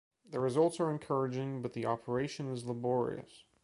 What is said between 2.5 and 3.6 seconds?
is laborious.